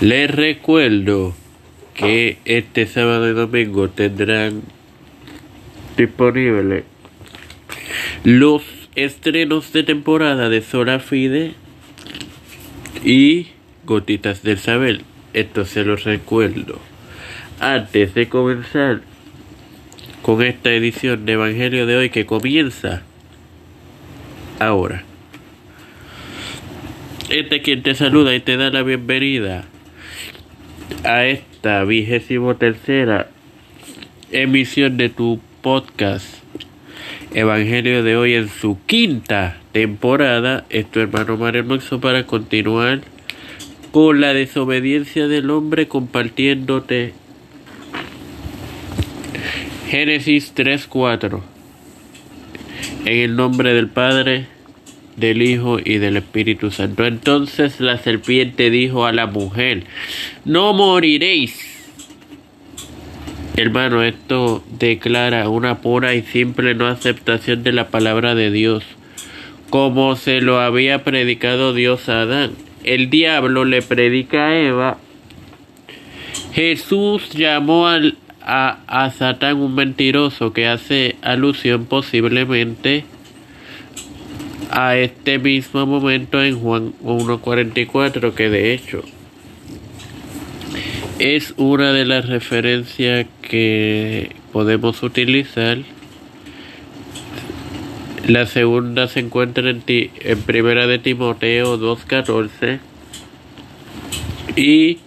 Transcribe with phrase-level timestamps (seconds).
[0.00, 1.34] Les recuerdo
[1.94, 4.62] que este sábado y domingo tendrán
[5.96, 6.84] disponibles
[8.22, 8.62] los
[8.94, 11.54] estrenos de temporada de Sola Fide
[13.04, 13.48] y
[13.86, 15.00] Gotitas del Saber.
[15.34, 16.78] Esto se los recuerdo.
[17.58, 19.00] Antes de comenzar
[20.22, 23.02] con esta edición de Evangelio de hoy que comienza
[24.60, 25.02] ahora.
[27.30, 29.64] Este quien te saluda y te da la bienvenida
[31.04, 33.28] a esta vigésimo tercera
[34.30, 36.26] emisión de tu podcast
[37.34, 40.64] Evangelio de hoy en su quinta temporada.
[40.70, 43.00] Es tu hermano Mario Moxo para continuar
[43.90, 47.12] con la desobediencia del hombre compartiéndote
[49.88, 51.40] Génesis 3.4
[53.04, 54.46] En el nombre del Padre,
[55.18, 57.04] del Hijo y del Espíritu Santo.
[57.04, 59.84] Entonces la serpiente dijo a la mujer,
[60.44, 61.74] no moriréis.
[63.56, 68.84] Hermano, esto declara una pura y simple no aceptación de la palabra de Dios,
[69.68, 72.52] como se lo había predicado Dios a Adán.
[72.84, 74.98] El diablo le predica a Eva.
[76.52, 77.98] Jesús llamó a,
[78.86, 83.04] a Satán un mentiroso que hace alusión posiblemente
[84.70, 89.02] a este mismo momento en Juan 1.44, que de hecho
[91.18, 95.78] es una de las referencias que podemos utilizar.
[98.26, 102.78] La segunda se encuentra en, ti, en Primera de Timoteo 2.14
[104.54, 104.98] y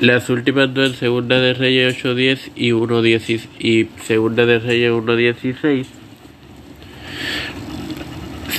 [0.00, 5.86] las últimas dos en Segunda de Reyes 8.10 y 1.10 y Segunda de Reyes 1.16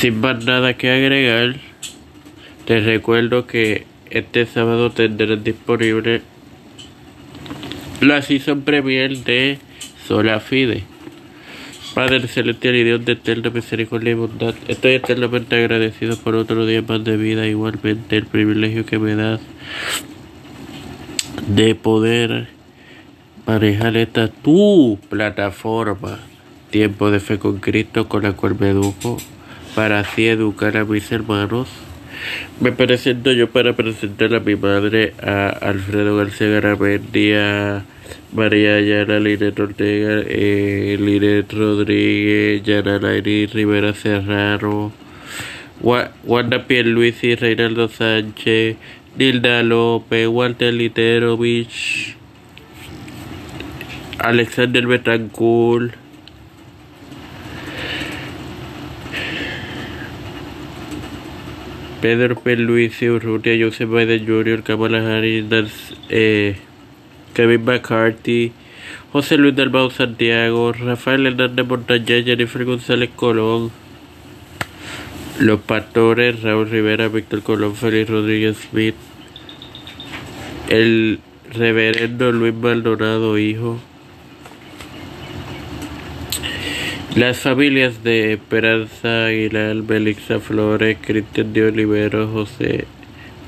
[0.06, 1.56] sin más nada que agregar,
[2.66, 6.22] te recuerdo que este sábado tendrán disponible
[8.02, 9.58] la season premier de
[10.08, 10.84] Sola Fide.
[11.96, 16.84] Padre celestial y Dios de eterna misericordia y bondad, estoy eternamente agradecido por otro día
[16.84, 19.42] más de vida, igualmente el privilegio que me das
[21.48, 22.50] de poder
[23.48, 26.20] manejar esta tu plataforma,
[26.70, 29.18] Tiempo de Fe con Cristo, con la cual me educo
[29.76, 31.68] para así educar a mis hermanos.
[32.62, 37.84] Me presento yo para presentar a mi madre, a Alfredo García Garamendi, a
[38.32, 44.94] María Ayala, Linet Ortega, eh, Linet Rodríguez, Yana Lairi Rivera Serrano,
[45.82, 48.78] Wanda Pierluisi, Reinaldo Sánchez,
[49.18, 52.16] Nilda López, Walter Literovich,
[54.20, 56.05] Alexander Betancourt,
[62.06, 62.56] Pedro P.
[62.56, 65.46] Luis Urrutia, Joseph Biden Jr., Kamala Harris,
[66.10, 66.56] eh,
[67.34, 68.52] Kevin McCarthy,
[69.12, 73.72] José Luis del Bau Santiago, Rafael Hernández Montañez, Jennifer González Colón,
[75.40, 78.94] Los Pastores, Raúl Rivera, Víctor Colón, Félix Rodríguez Smith,
[80.70, 81.20] el
[81.54, 83.80] Reverendo Luis Maldonado, hijo,
[87.16, 92.86] Las familias de Esperanza Aguilar, Belixa Flores, Cristian de Olivero, José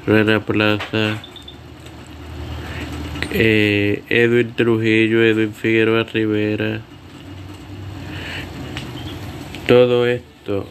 [0.05, 1.21] Rana Plaza,
[3.33, 6.79] eh, Edwin Trujillo, Edwin Figueroa Rivera.
[9.67, 10.65] Todo esto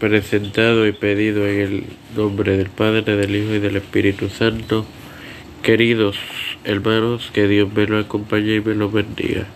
[0.00, 1.84] presentado y pedido en el
[2.16, 4.84] nombre del Padre, del Hijo y del Espíritu Santo.
[5.62, 6.16] Queridos
[6.64, 9.46] hermanos, que Dios me lo acompañe y me lo bendiga.